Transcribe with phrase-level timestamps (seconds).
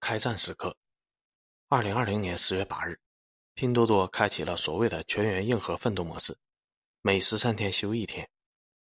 [0.00, 0.76] 开战时刻。
[1.68, 3.00] 二零二零年十月八日，
[3.54, 6.36] 拼多多开启了所谓的全员硬核奋斗模式，
[7.02, 8.28] 每十三天休一天，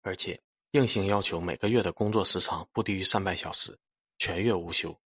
[0.01, 0.41] 而且
[0.71, 3.79] 硬性要求每个月的工作时长不低于三百小时，
[4.17, 4.99] 全月无休。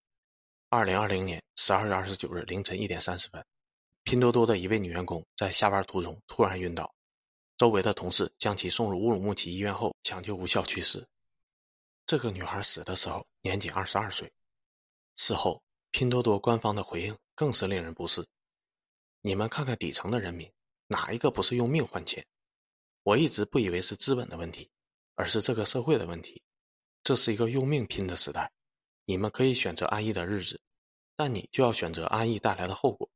[0.68, 3.44] 二零二零年十二月二十九日凌晨一点三十分，
[4.02, 6.94] 拼多多的一位女员工在下班途中突然晕倒，
[7.56, 11.06] 周围的同事将其送入乌鲁木齐医院后抢救无效去世。
[12.06, 14.32] 这个女孩死的时候年仅二十二岁。
[15.14, 15.62] 事后，
[15.92, 18.26] 拼多多官方的回应更是令人不适。
[19.20, 20.50] 你们看看底层的人民，
[20.88, 22.26] 哪一个不是用命换钱？
[23.02, 24.70] 我一直不以为是资本的问题，
[25.14, 26.42] 而是这个社会的问题。
[27.04, 28.50] 这是一个用命拼的时代。
[29.04, 30.60] 你们可以选择安逸的日子，
[31.14, 33.10] 但你就要选择安逸带来的后果。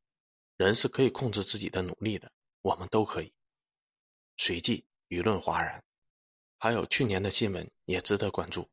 [0.57, 2.31] 人是可以控制自己的努力的，
[2.63, 3.33] 我们都可以。
[4.37, 5.83] 随即，舆论哗然。
[6.59, 8.69] 还有去年的新闻也值得关注。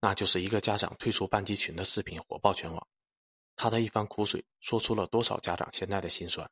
[0.00, 2.86] 那就是一个家长退出班级群的视频火爆全网，
[3.56, 6.48] 他的一番苦水说出了多少家长现在的心酸。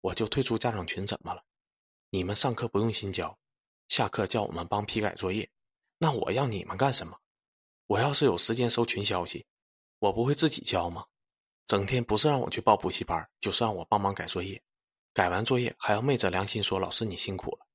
[0.00, 1.44] 我就退出家长群怎么了？
[2.08, 3.38] 你们上课不用心教，
[3.86, 5.50] 下课叫我们帮批改作业，
[5.98, 7.18] 那我要你们干什么？
[7.86, 9.46] 我要是有时间收群消息，
[9.98, 11.06] 我不会自己教吗？
[11.66, 14.62] 整天不是让我去报补习班，就是让我帮忙改作业，
[15.12, 17.66] 改完作业还要昧着良心说老师你辛苦了。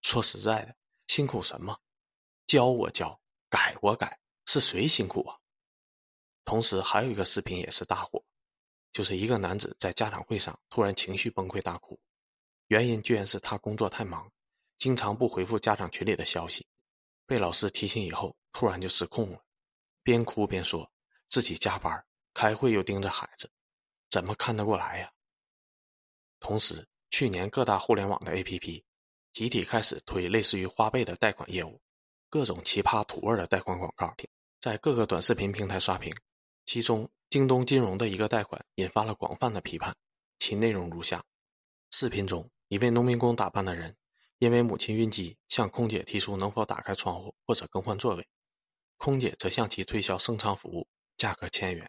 [0.00, 0.76] 说实在的，
[1.08, 1.78] 辛苦什么？
[2.46, 3.18] 教我教。
[3.50, 5.38] 改我改，是谁辛苦啊？
[6.44, 8.24] 同时还有一个视频也是大火，
[8.92, 11.98] 就是一个男子在家长会上突然情绪崩溃大哭，
[12.66, 14.30] 原因居然是他工作太忙，
[14.78, 16.66] 经常不回复家长群里的消息，
[17.26, 19.42] 被老师提醒以后突然就失控了，
[20.02, 20.90] 边哭边说
[21.28, 22.04] 自己加班
[22.34, 23.50] 开会又盯着孩子，
[24.10, 25.10] 怎么看得过来呀？
[26.40, 28.82] 同时，去年各大互联网的 APP
[29.32, 31.80] 集体开始推类似于花呗的贷款业务。
[32.28, 34.16] 各种奇葩土味的贷款广告
[34.58, 36.10] 在各个短视频平台刷屏，
[36.64, 39.96] 其中京东金融的一个贷款引发了广泛的批判。
[40.38, 41.24] 其内容如下：
[41.90, 43.96] 视频中，一位农民工打扮的人，
[44.38, 48.26] 因为母亲晕机，向空姐提出能否打开窗户或者更换座位，
[48.96, 51.88] 空姐则向其推销升舱服务，价格千元。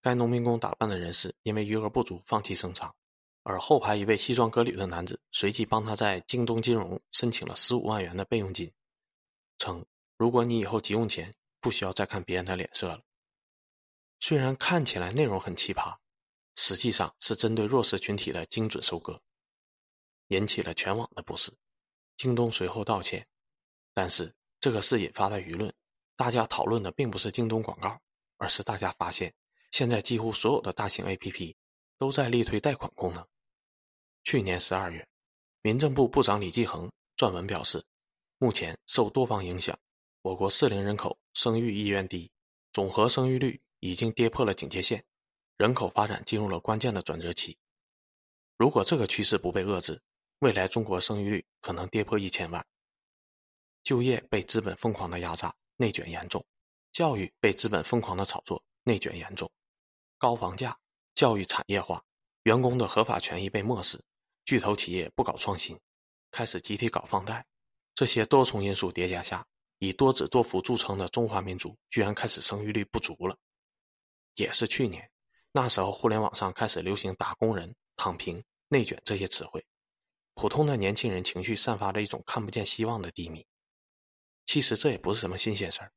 [0.00, 2.94] 该农民工打扮的人士因为余额不足放弃升舱，
[3.42, 8.72] 而后排一位西装革履的男子随即帮他在京东金融申请了十五万元的备用金。
[9.58, 9.84] 称，
[10.16, 13.00] 如果你以后急用钱，不需要再看别人的脸色了。
[14.20, 15.96] 虽然看起来内容很奇葩，
[16.56, 19.20] 实际上是针对弱势群体的精准收割，
[20.28, 21.52] 引起了全网的不适。
[22.16, 23.26] 京东随后道歉，
[23.92, 25.74] 但是这个事引发的舆论，
[26.16, 28.00] 大家讨论的并不是京东广告，
[28.36, 29.34] 而是大家发现
[29.70, 31.54] 现在几乎所有的大型 APP
[31.98, 33.26] 都在力推贷款功能。
[34.22, 35.08] 去年十二月，
[35.62, 37.84] 民政部部长李继恒撰文表示。
[38.38, 39.78] 目前受多方影响，
[40.20, 42.30] 我国适龄人口生育意愿低，
[42.72, 45.04] 总和生育率已经跌破了警戒线，
[45.58, 47.58] 人口发展进入了关键的转折期。
[48.56, 50.00] 如果这个趋势不被遏制，
[50.38, 52.66] 未来中国生育率可能跌破一千万。
[53.82, 56.40] 就业被资本疯狂的压榨，内卷严重；
[56.92, 59.52] 教育被资本疯狂的炒作，内卷严重。
[60.16, 60.78] 高房价，
[61.14, 62.02] 教育产业化，
[62.44, 64.02] 员工的合法权益被漠视，
[64.46, 65.78] 巨头企业不搞创新，
[66.30, 67.44] 开始集体搞放贷。
[67.94, 69.46] 这些多重因素叠加下，
[69.78, 73.36] 以多子多福著称的中华民族居然开始生育率不足了。
[74.34, 75.10] 也是去年，
[75.52, 79.64] 那时候互联网上开始流行“打工人”“躺平”“内卷”这些词汇，
[80.34, 83.46] 普通的年轻人情绪散发着一种看不见希望的低迷。
[84.46, 85.92] 其实这也不是什么新鲜事儿，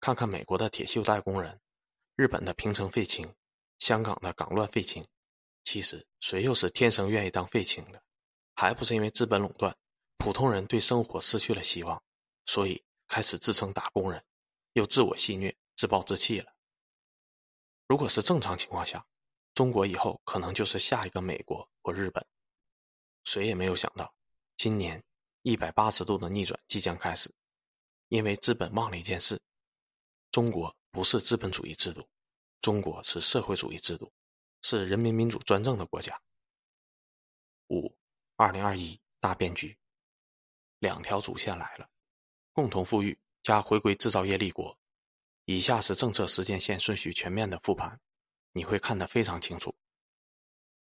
[0.00, 1.60] 看看美国的铁锈带工人，
[2.16, 3.32] 日本的平成废青，
[3.78, 5.06] 香港的港乱废青。
[5.64, 8.02] 其实谁又是天生愿意当废青的？
[8.54, 9.76] 还不是因为资本垄断。
[10.16, 12.02] 普通人对生活失去了希望，
[12.46, 14.24] 所以开始自称打工人，
[14.72, 16.52] 又自我戏谑、自暴自弃了。
[17.88, 19.04] 如果是正常情况下，
[19.54, 22.24] 中国以后可能就是下一个美国或日本。
[23.24, 24.14] 谁也没有想到，
[24.58, 25.02] 今年
[25.40, 27.34] 一百八十度的逆转即将开始，
[28.08, 29.40] 因为资本忘了一件事：
[30.30, 32.06] 中国不是资本主义制度，
[32.60, 34.12] 中国是社会主义制度，
[34.60, 36.20] 是人民民主专政的国家。
[37.68, 37.96] 五，
[38.36, 39.78] 二零二一大变局。
[40.78, 41.88] 两条主线来了，
[42.52, 44.78] 共同富裕加回归制造业立国。
[45.50, 47.98] 以下是政策时间线顺序全面的复盘，
[48.52, 49.74] 你会看得非常清楚。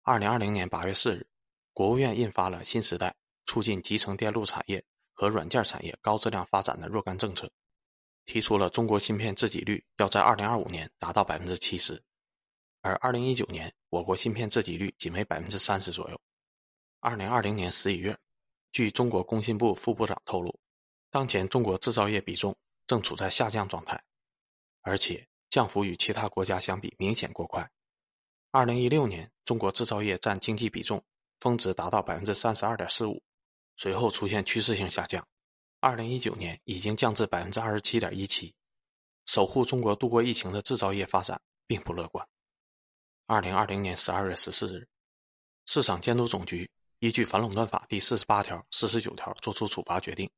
[0.03, 1.25] 二零二零年八月四日，
[1.73, 3.15] 国务院印发了新时代
[3.45, 7.49] 促进集成电路产业和软件产业高质量发展的若干政策，
[8.25, 12.03] 提出了中国芯片自给率要在二零二五年达到百分之七十，
[12.81, 16.21] 而二零一九年我国芯片自给率仅为百分之三十左右。
[16.99, 18.19] 二零二零年十一月。
[18.73, 20.59] 据中国工信部副部长透露，
[21.09, 24.03] 当前中国制造业比重正处在下降状态，
[24.87, 27.69] 而且降幅与其他国家相比明显过快。
[28.53, 31.05] 二零一六年，中国制造业占经济比重
[31.41, 33.21] 峰值达到百分之三十二点四五，
[33.77, 35.27] 随后出现趋势性下降。
[35.81, 38.55] 二零一九年已经降至百分之二十七点一七，
[39.25, 42.25] 守护中国度过疫情的制造业发展并不乐观。
[43.27, 44.89] 二零二零年十二月十四日，
[45.67, 50.31] 市场监督总局依据反垄断法第四十八条、四十九条作出处罚决定，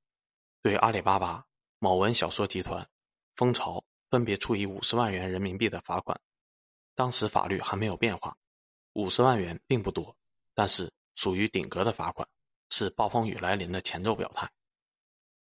[0.62, 1.44] 对阿里巴巴、
[1.78, 2.88] 某文小说集团、
[3.36, 6.20] 蜂巢分别处以五十万元人民币的罚款。
[6.94, 8.36] 当时法律还没有变化，
[8.94, 10.16] 五十万元并不多，
[10.54, 12.28] 但是属于顶格的罚款，
[12.70, 14.50] 是暴风雨来临的前奏表态。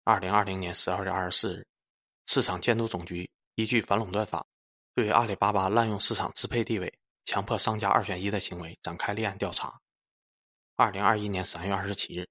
[0.03, 1.67] 二零二零年十二月二十四日，
[2.25, 4.45] 市场监督总局依据反垄断法，
[4.93, 6.91] 对阿里巴巴滥用市场支配地位、
[7.25, 9.79] 强迫商家二选一的行为展开立案调查。
[10.75, 12.27] 二零二一年三月二十七日，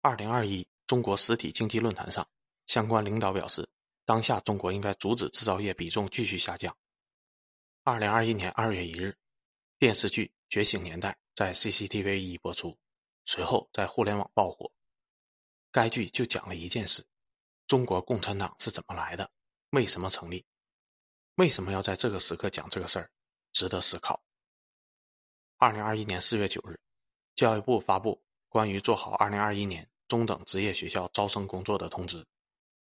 [0.00, 2.26] 二零二一中国实体经济论坛上，
[2.66, 3.68] 相关领导表示，
[4.04, 6.76] 当下中国应该阻止制造业比重继续下降。
[7.84, 9.16] 二零二一年二月一日，
[9.78, 12.78] 电视剧《觉醒年代》在 CCTV 一播出，
[13.24, 14.72] 随后在互联网爆火。
[15.70, 17.06] 该剧就讲了一件事：
[17.66, 19.30] 中国共产党是怎么来的，
[19.70, 20.44] 为什么成立，
[21.36, 23.10] 为什么要在这个时刻讲这个事儿，
[23.52, 24.22] 值得思考。
[25.56, 26.78] 二零二一年四月九日，
[27.34, 32.26] 教育部发布关于做好二零二一年中等职业学校招生工作的通知，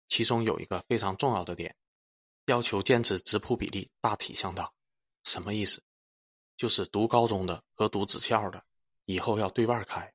[0.08, 1.76] 其中有一个非常重要的点，
[2.46, 4.72] 要求坚持质谱比例大体相当。
[5.24, 5.82] 什么意思？
[6.56, 8.64] 就是读高中的和读职校的，
[9.04, 10.12] 以后要对半开。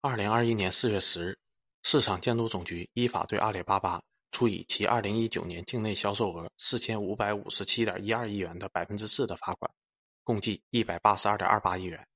[0.00, 1.38] 二零二一年四月十日，
[1.82, 9.70] 市场监督总局依法对阿里巴巴处以其二零一九年境内销售额四千五百五十七点一二亿元的百分之四的罚款，
[10.24, 12.08] 共计一百八十二点二八亿元，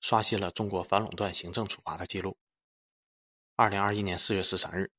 [0.00, 2.36] 刷新了中国反垄断行政处罚的记录。
[3.56, 4.92] 二零二一年四月十三日，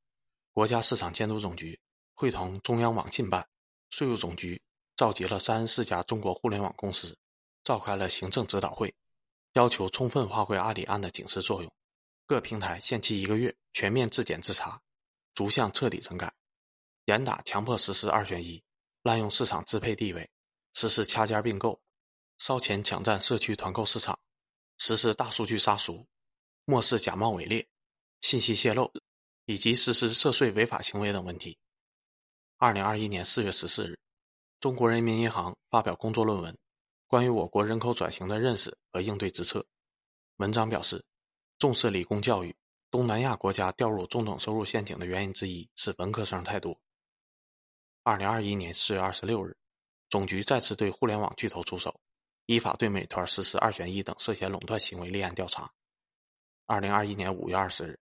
[0.54, 1.80] 国家市场监督总局
[2.14, 3.50] 会同中央网信办、
[3.90, 4.62] 税务总局。
[4.96, 7.18] 召集了三十四家中国互联网公司，
[7.64, 8.94] 召开了行政指导会，
[9.54, 11.74] 要求充分发挥阿里案的警示作用，
[12.28, 14.80] 各平台限期一个月全面自检自查，
[15.34, 16.32] 逐项彻底整改，
[17.06, 18.64] 严打强迫实施二选一、
[19.02, 20.30] 滥用市场支配地位、
[20.76, 21.82] 实施掐尖并购、
[22.38, 24.20] 烧钱抢占社区团购市场、
[24.78, 26.06] 实施大数据杀熟、
[26.66, 27.68] 漠视假冒伪劣、
[28.22, 28.94] 信息泄露
[29.46, 31.58] 以及实施涉税违法行为等问题。
[32.58, 34.00] 二零二一年四月十四日。
[34.60, 36.58] 中国人民银行发表工作论文，
[37.08, 39.66] 关于我国人口转型的认识和应对之策。
[40.38, 41.04] 文章表示，
[41.60, 42.56] 重视理工教育，
[42.90, 46.80] 东南亚国家掉入中等收入陷阱的原因之一是文科生太多。
[48.04, 49.58] 二零二一年四月二十六日，
[50.10, 52.00] 总局再次对互联网巨头出手，
[52.46, 55.70] 依法对美团实施二选一等涉嫌垄断行为立案调查。
[56.66, 58.00] 二零二一年五月二十日，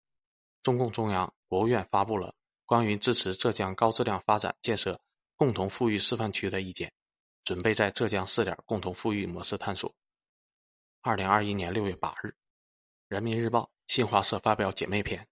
[0.63, 2.35] 中共中央、国务院发布了
[2.65, 4.99] 关于支持浙江高质量发展建设。
[5.37, 6.93] 共同富裕示范区的意见，
[7.43, 9.91] 准备在浙江试点共同富裕模式探索。
[11.01, 12.27] 二零二一年六月八日，
[13.07, 15.27] 《人民日报》新华社发表姐妹篇：“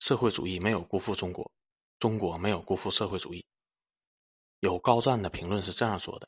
[0.00, 1.52] 社会主义没有辜负中国，
[1.98, 3.44] 中国没有辜负社会主义。”
[4.60, 6.26] 有高赞的评论是这样说的：“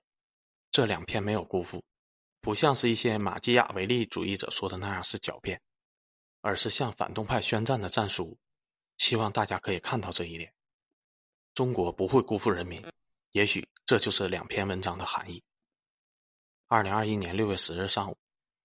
[0.70, 1.82] 这两篇没有辜负，
[2.42, 5.62] 不像是一些马基雅维利主义者说的那样是狡辩，
[6.46, 8.38] 而是向反动派宣战的战书。
[8.98, 10.54] 希望大家可以看到这一点。
[11.54, 12.87] 中国不会辜负人民。”
[13.32, 15.43] 也许这就是两篇文章的含义。
[16.69, 18.16] 二零二一年六月十日上午，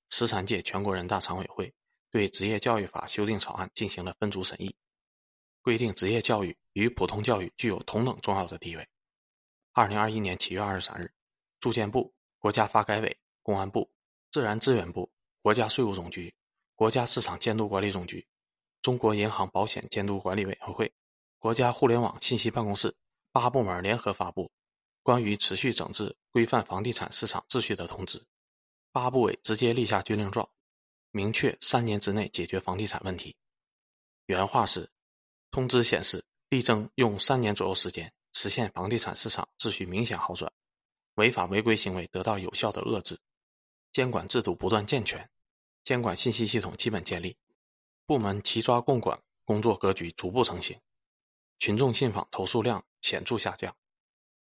[0.09, 1.73] 十三届全国人大常委会
[2.11, 4.75] 对职业教育法修订草案进行了分组审议，
[5.63, 8.87] 规定职业教育与普通教育具有同等重要的地位。
[9.73, 11.11] 二零二一年七月二十三日，
[11.59, 13.91] 住建部、国家发改委、公安部、
[14.31, 16.33] 自然资源部、国家税务总局、
[16.75, 18.27] 国家市场监督管理总局、
[18.81, 20.91] 中国银行保险监督管理委员会、
[21.39, 22.95] 国家互联网信息办公室
[23.31, 24.51] 八部门联合发布。
[25.03, 28.23] 关于持续整治、规范房地产市场秩序的通知，
[28.91, 30.47] 八部委直接立下军令状，
[31.09, 33.35] 明确三年之内解决房地产问题。
[34.27, 34.91] 原话是：
[35.49, 40.53] 通知显示，力争用三年左右时间实现房地产市场秩序明显好转，
[41.15, 43.19] 违法违规行为得到有效的遏制，
[43.91, 45.27] 监管制度不断健全，
[45.83, 47.37] 监管信息系统基本建立，
[48.05, 50.79] 部门齐抓共管工作格局逐步成型，
[51.59, 53.75] 群众信访投诉量显著下降。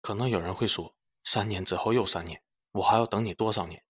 [0.03, 3.83] 可能有人会说，三年之后又三年，我还要等你多少年？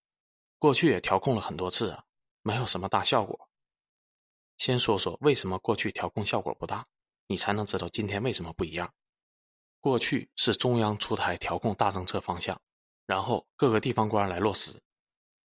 [0.58, 2.04] 过去也调控了很多次啊，
[2.42, 3.50] 没有什么大效果。
[4.56, 6.86] 先说说为什么过去调控效果不大，
[7.26, 8.94] 你才能知道今天为什么不一样。
[9.80, 12.62] 过去是中央出台调控大政策方向，
[13.04, 14.80] 然后各个地方官来落实，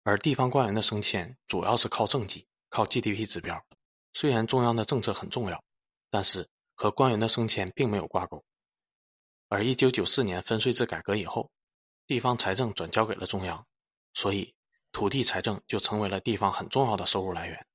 [0.08, 3.62] 而地方官员的升迁主要是靠政绩、靠 GDP 指标。
[4.14, 5.62] 虽然中央的政策很重要，
[6.08, 8.42] 但是和官员的升迁并没有挂钩。
[9.50, 11.50] 而一九九四年分税制改革以后，
[12.06, 13.66] 地方财政转交给了中央，
[14.14, 14.54] 所以
[14.92, 17.66] 土地财政就成为了地方很重要的收入来源。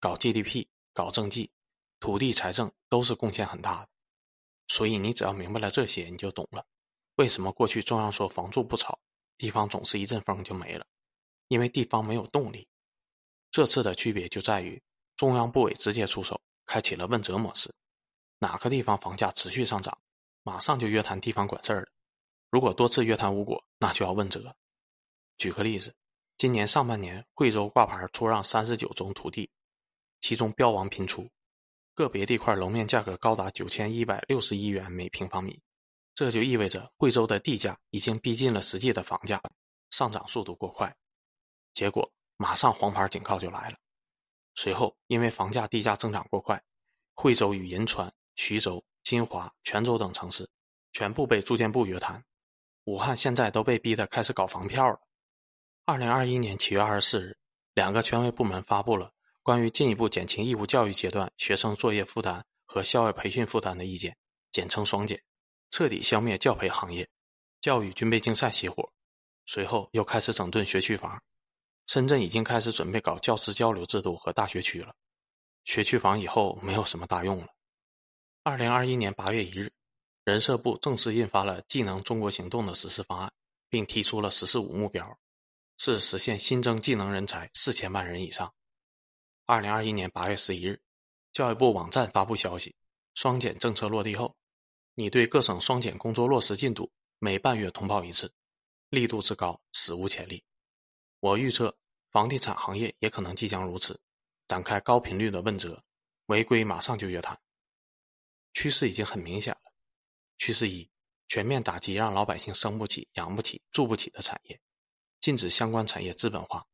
[0.00, 1.52] 搞 GDP、搞政绩，
[2.00, 3.88] 土地财政都是贡献很大的。
[4.66, 6.66] 所以你只要明白了这些，你就懂了
[7.14, 8.98] 为什么过去中央说房住不炒，
[9.36, 10.84] 地方总是一阵风就没了，
[11.48, 12.68] 因为地方没有动力。
[13.50, 14.80] 这次的区别就在于
[15.16, 17.74] 中央部委直接出手，开启了问责模式。
[18.38, 19.98] 哪个地方房价持续上涨，
[20.44, 21.88] 马上就约谈地方管事儿了。
[22.50, 24.54] 如果多次约谈无果，那就要问责。
[25.36, 25.94] 举个例子，
[26.36, 29.50] 今年上半年，贵州挂牌出让三十九宗土地，
[30.20, 31.28] 其中标王频出，
[31.94, 35.60] 个别地块楼面价格高达九千一百六十一元每平方米，
[36.14, 39.42] 这就意味着贵州的地价已经逼近了实际的房价，
[39.90, 40.96] 上涨速度过快。
[41.78, 43.76] 结果，马上黄牌警告就来了。
[44.56, 46.60] 随后，因为房价地价增长过快，
[47.14, 48.12] 惠州与银川。
[48.34, 50.50] 徐州、金华、泉州等城市
[50.90, 52.24] 全部被住建部约谈，
[52.82, 54.98] 武汉现在都被逼得开始搞房票了。
[55.84, 57.38] 二零二一年七月二十四日，
[57.74, 59.12] 两个权威部门发布了
[59.44, 64.16] 关于进一步减轻义务教育阶段学生作业负担和校外培训负担的意见，
[64.50, 65.22] 简称“双减”，
[65.70, 67.08] 彻底消灭教培行业。
[67.60, 68.92] 教育军备竞赛熄火，
[69.46, 71.22] 随后又开始整顿学区房。
[71.88, 74.94] 深圳已经开始准备搞教师交流制度和大学区了。
[75.64, 77.48] 学区房以后没有什么大用了。
[78.42, 79.72] 二零二一年八月一日，
[80.22, 83.32] 人社部正式印发了“技能中国行动”的实施方案，
[83.70, 85.18] 并提出了“十四五”目标，
[85.78, 88.52] 是实现新增技能人才四千万人以上。
[89.46, 90.82] 二零二一年八月十一日，
[91.32, 92.76] 教育部网站发布消息，
[93.14, 94.36] 双减政策落地后，
[94.94, 98.30] 拟对各省双减工作落实进度每半月通报一次，
[98.90, 100.44] 力度之高，史无前例。
[101.20, 101.76] 我预测，
[102.10, 104.00] 房地产行业也可能即将如此，
[104.46, 105.82] 展开高频率的问责，
[106.26, 107.40] 违规马上就约谈。
[108.54, 109.72] 趋势已经很明显了。
[110.36, 110.88] 趋势一：
[111.26, 114.60] 全面打击让老百姓生不起、养不起、住不起的产业，
[115.20, 116.66] 禁止相关产业资本化，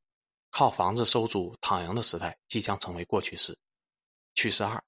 [0.51, 3.59] 靠房子收租躺赢的时代即将成为过去式。
[4.35, 4.85] 趋势二：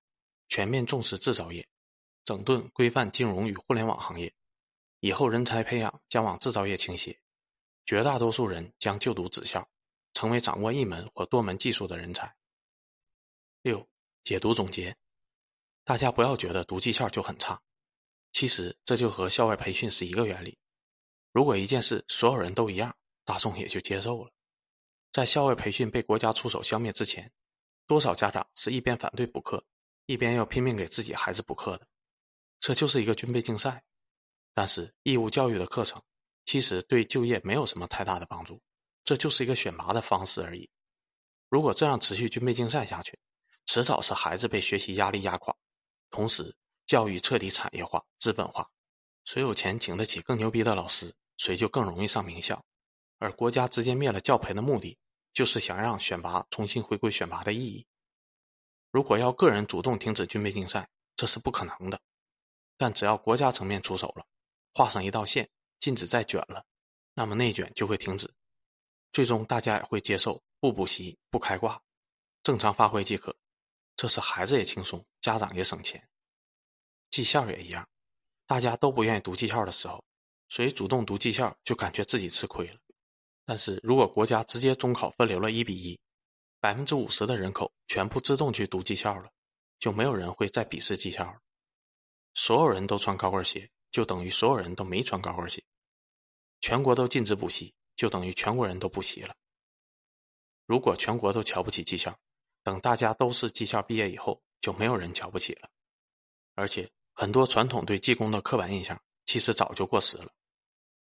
[0.48, 1.66] 全面重视制造业，
[2.25, 4.34] 整顿规范金融与互联网行业，
[5.00, 7.18] 以后人才培养将往制造业倾斜，
[7.87, 9.71] 绝大多数人将就读职校，
[10.12, 12.37] 成为掌握一门或多门技术的人才。
[13.62, 13.88] 六、
[14.25, 14.97] 解读总结。
[15.85, 17.62] 大家不要觉得读技校就很差，
[18.33, 20.59] 其实这就和校外培训是一个原理。
[21.31, 24.33] 如果一件事所有人都一样，大众也就接受了。
[25.12, 27.33] 在校外培训被国家出手消灭之前，
[27.87, 29.64] 多少家长是一边反对补课，
[30.07, 31.87] 一边要拼命给自己孩子补课的？
[32.59, 33.85] 这就是一个军备竞赛。
[34.55, 36.02] 但是义务教育的课程
[36.46, 38.62] 其实对就业没有什么太大的帮助，
[39.04, 40.70] 这就是一个选拔的方式而已。
[41.50, 43.18] 如果这样持续军备竞赛下去，
[43.66, 45.54] 迟早是孩子被学习压力压垮。
[46.08, 48.70] 同时，教育彻底产业化、资本化，
[49.24, 52.64] 谁有钱请得起更牛逼的老师，谁就更容易上名校。
[53.18, 54.96] 而国家直接灭了教培的目的，
[55.32, 57.86] 就是想让选拔重新回归选拔的意义。
[58.92, 62.00] 如果要个人主动停止军备竞赛，这是不可能的。
[62.76, 64.26] 但只要国家层面出手了，
[64.72, 65.48] 画上一道线，
[65.78, 66.64] 禁止再卷了，
[67.14, 68.33] 那么内卷就会停止，
[69.12, 71.83] 最终大家也会接受不补习、不开挂，
[72.42, 73.37] 正常发挥即可。
[73.97, 76.09] 这是孩子也轻松，家长也省钱。
[77.11, 77.88] 技校也一样，
[78.47, 80.04] 大家都不愿意读技校的时候，
[80.49, 82.78] 谁主动读技校就感觉自己吃亏了。
[83.45, 85.99] 但是如果国家直接中考分流了一比一，
[86.61, 89.30] 百分之五十的人口全部自动去读技校了，
[89.78, 91.40] 就没有人会再鄙视技校。
[92.35, 95.64] 所有人都穿高跟鞋，就等于所有人都没穿高跟鞋。
[96.60, 99.34] 全国都禁止补习，就等于全国人都补习了。
[100.66, 102.14] 如果全国都瞧不起技校，
[102.62, 105.70] 等大家都是技校毕业以后，就没有人瞧不起了。
[106.54, 110.30] 而且很多传统对技工的刻板印象，其实早就过时了。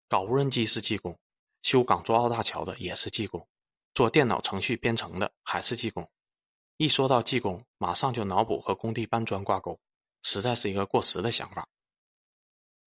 [0.09, 1.17] 搞无人机是技工，
[1.61, 3.47] 修港珠澳大桥的也是技工，
[3.93, 6.05] 做电脑程序编程的还是技工。
[6.75, 9.79] 一说到技工，马上就脑补和工地搬砖挂钩，
[10.23, 11.69] 实在是一个过时的想法。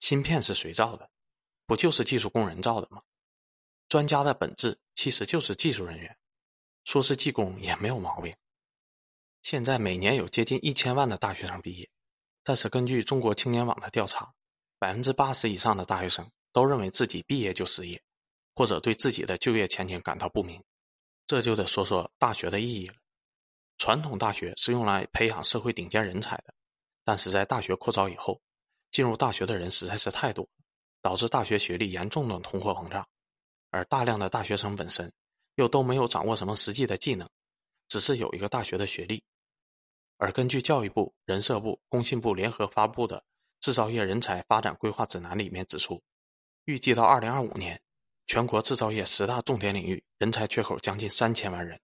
[0.05, 1.09] 芯片是谁造的？
[1.65, 3.01] 不就是技术工人造的吗？
[3.89, 6.19] 专家的本质其实就是技术人员，
[6.85, 8.35] 说是技工也没有毛病。
[9.41, 11.89] 现在每年有接近一千万的大学生毕业，
[12.43, 14.35] 但是根据中国青年网的调查，
[14.79, 18.03] 百分之八十以上的大学生都认为自己毕业就失业，
[18.55, 20.63] 或者对自己的就业前景感到不明。
[21.27, 22.97] 这就得说说大学的意义了。
[23.79, 26.53] 传统大学是用来培养社会顶尖人才的，
[27.05, 28.43] 但是在大学扩招以后，
[28.95, 30.49] 进入大学的人实在是太多，
[31.03, 33.09] 导致大学学历严重的通货膨胀，
[33.73, 35.13] 而大量的大学生本身
[35.57, 37.29] 又都没有掌握什么实际的技能，
[37.89, 39.25] 只是有一个大学的学历。
[40.17, 43.19] 而根据教育部、人社部、工信部联合发布的
[43.59, 46.01] 《制造业人才发展规划指南》里面指出，
[46.65, 47.83] 预计到二零二五年，
[48.29, 51.81] 全国制造业十大重点领域人才缺口将近三千万人。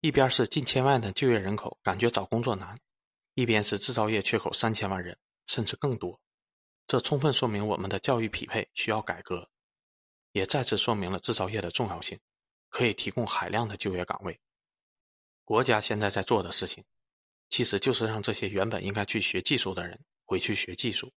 [0.00, 2.74] 一边是近千万的就业人口感觉找工作难，
[3.34, 6.18] 一边是制造业缺口三千万人，甚至更多。
[6.90, 9.48] 这充分说明我们的教育匹配需要改革，
[10.32, 12.18] 也再次说明了制造业的重要性，
[12.68, 14.40] 可以提供海量的就业岗位。
[15.44, 16.84] 国家现在在做的事情，
[17.48, 21.12] 其实就是让这些原本应该去学技术的人回去学技术。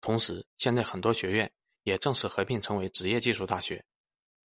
[0.00, 1.48] 同时，现在很多学院
[1.84, 3.84] 也正式合并成为职业技术大学，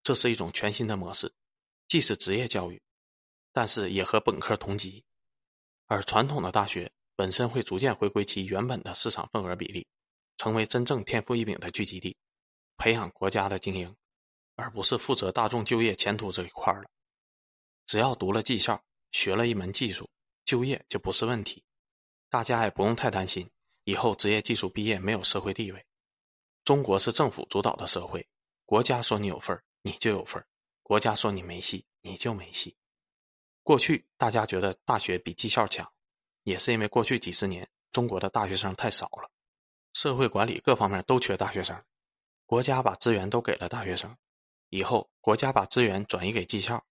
[0.04, 1.34] 这是一种全新的模式，
[1.88, 2.80] 既是职业教育，
[3.50, 5.04] 但是也和本科同级。
[5.86, 9.84] 而传统的大学本身会逐渐回归其原本的市场份额比例。
[10.40, 12.16] 成为真正天赋异禀的聚集地，
[12.78, 13.94] 培养国家的精英，
[14.54, 16.88] 而不是负责大众就业前途这一块了。
[17.84, 18.82] 只要读了技校，
[19.12, 20.08] 学了一门技术，
[20.46, 21.62] 就业就不是问题。
[22.30, 23.50] 大家也不用太担心
[23.84, 25.84] 以后职业技术毕业没有社会地位。
[26.64, 28.26] 中国是政府主导的社会，
[28.64, 30.46] 国家说你有份儿，你就有份儿；
[30.82, 32.74] 国家说你没戏，你就没戏。
[33.62, 35.92] 过去大家觉得大学比技校强，
[36.44, 39.30] 也是因为过去几十年中国的大学生太少了。
[39.92, 41.84] 社会管理各方面都缺大学生，
[42.46, 44.16] 国家把资源都给了大学生，
[44.68, 46.86] 以后国家把资源转移给技校，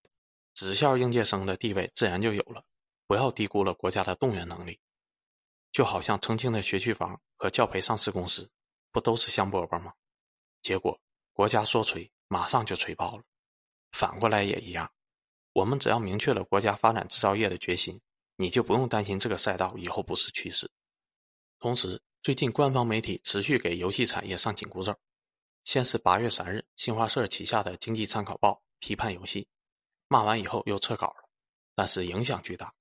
[0.53, 2.65] 职校应届生的地位自然就有了。
[3.07, 4.79] 不要低估了国家的动员能力。
[5.71, 8.49] 就好像重庆的学区房和教培上市公司，
[8.91, 9.93] 不都是香饽饽吗？
[10.61, 10.99] 结果
[11.31, 13.23] 国家说锤，马上就锤爆了。
[13.91, 14.91] 反过来也一样，
[15.53, 18.01] 我们只要明确了国家发展制造业的决心，
[18.35, 20.69] 你就不用担心这个赛道以后不是趋势。
[21.59, 22.01] 同时。
[22.21, 24.93] 最近，官方媒体持续给游戏产业上紧箍咒。
[25.63, 29.47] 先是八月三日，新华社旗下的《经济参考报》批判游戏，
[30.09, 31.29] 骂完以后又撤稿了，
[31.75, 32.73] 但是影响巨大。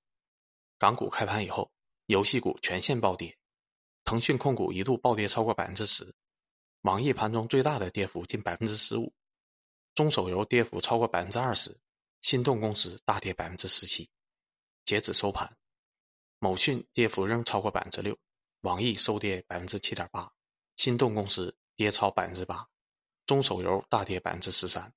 [0.77, 1.71] 港股开盘以后，
[2.07, 3.37] 游戏股全线暴跌，
[4.03, 6.13] 腾讯控股一度暴跌超过百分之十，
[6.81, 9.13] 网易盘中最大的跌幅近百分之十五，
[9.95, 11.79] 中手游跌幅超过百分之二十，
[12.21, 14.09] 心动公司大跌百分之十七。
[14.83, 15.57] 截止收盘，
[16.39, 18.17] 某讯跌幅仍超过百分之六。
[18.61, 20.33] 网易收跌百分之七点八，
[20.75, 22.67] 心动公司跌超百分之八，
[23.25, 24.93] 中手游大跌百分之十三。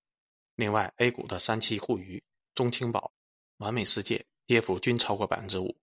[0.57, 2.23] 另外，A 股的三七互娱、
[2.55, 3.13] 中青宝、
[3.59, 5.77] 完美世界跌幅均超过百分之五。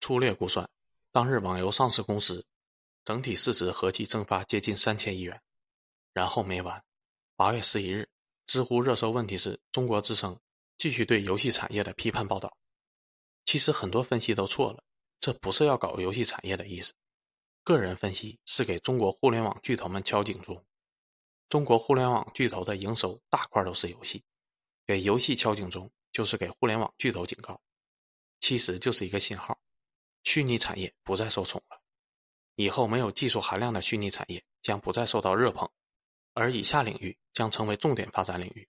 [0.00, 0.68] 粗略估算，
[1.12, 2.44] 当日网游上市公司
[3.04, 5.40] 整体市值合计蒸发接近三千亿元。
[6.12, 6.84] 然后没完，
[7.36, 8.08] 八月十一日，
[8.46, 10.40] 知乎热搜问题是中国之声
[10.76, 12.56] 继续对游戏产业的批判报道。
[13.44, 14.82] 其实很多分析都错了。
[15.20, 16.92] 这不是要搞游戏产业的意思，
[17.64, 20.64] 个人分析是给中国互联网巨头们敲警钟。
[21.48, 24.24] 中国互联网巨头的营收大块都是游戏，
[24.84, 27.60] 给游戏敲警钟就是给互联网巨头警告，
[28.40, 29.58] 其实就是一个信号：
[30.24, 31.80] 虚拟产业不再受宠了，
[32.56, 35.70] 以后没有技术含量的虚拟产业将不再受到热捧，
[36.34, 38.68] 而以下领域将成为重点发展领域：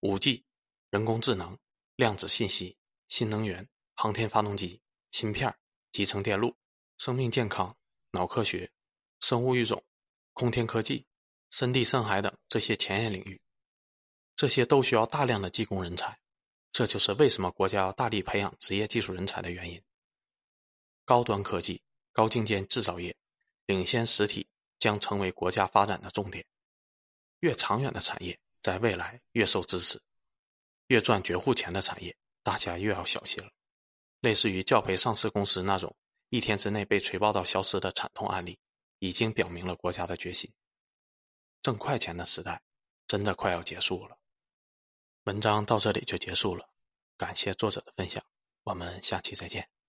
[0.00, 0.44] 五 G、
[0.90, 1.58] 人工智能、
[1.96, 2.76] 量子信息、
[3.08, 4.80] 新能源、航天发动机。
[5.10, 5.54] 芯片、
[5.92, 6.56] 集成电路、
[6.98, 7.76] 生命健康、
[8.12, 8.70] 脑科学、
[9.20, 9.84] 生物育种、
[10.32, 11.06] 空天科技、
[11.50, 13.40] 深地深海等这些前沿领域，
[14.36, 16.18] 这些都需要大量的技工人才。
[16.72, 19.82] 这就是为什么国家要大力培养职业技术人才的原因。
[21.04, 23.16] 高端科技、高精尖制造业、
[23.66, 26.46] 领先实体将成为国家发展的重点。
[27.40, 29.98] 越长远的产业，在未来越受支持；
[30.86, 33.50] 越赚绝户钱的产业，大家越要小心了。
[34.20, 35.96] 类似于教培上市公司那种
[36.28, 38.58] 一天之内被锤爆到消失的惨痛案例，
[38.98, 40.52] 已经表明了国家的决心。
[41.62, 42.62] 挣快钱的时代
[43.06, 44.18] 真的快要结束了。
[45.24, 46.68] 文章到这里就结束了，
[47.16, 48.22] 感谢作者的分享，
[48.64, 49.70] 我们下期再见。